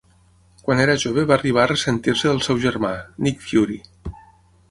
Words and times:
Quan 0.67 0.79
era 0.85 0.95
jove 1.03 1.25
va 1.31 1.35
arribar 1.35 1.61
a 1.65 1.69
ressentir-se 1.71 2.31
del 2.31 2.41
seu 2.47 2.61
germà, 2.65 2.93
Nick 3.27 3.47
Fury. 3.51 3.81